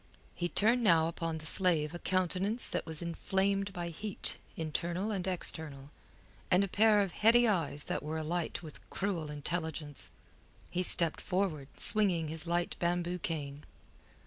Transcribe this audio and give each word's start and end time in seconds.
He 0.33 0.49
turned 0.49 0.81
now 0.81 1.07
upon 1.07 1.37
the 1.37 1.45
slave 1.45 1.93
a 1.93 1.99
countenance 1.99 2.67
that 2.69 2.87
was 2.87 3.03
inflamed 3.03 3.71
by 3.71 3.89
heat 3.89 4.37
internal 4.57 5.11
and 5.11 5.27
external, 5.27 5.91
and 6.49 6.63
a 6.63 6.67
pair 6.67 7.01
of 7.01 7.11
heady 7.11 7.47
eyes 7.47 7.83
that 7.83 8.01
were 8.01 8.17
alight 8.17 8.63
with 8.63 8.79
cruel 8.89 9.29
intelligence. 9.29 10.09
He 10.71 10.81
stepped 10.81 11.21
forward 11.21 11.67
swinging 11.79 12.29
his 12.29 12.47
light 12.47 12.75
bamboo 12.79 13.19
cane. 13.19 13.63